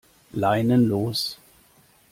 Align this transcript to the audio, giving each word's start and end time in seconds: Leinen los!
Leinen 0.33 0.89
los! 0.89 1.37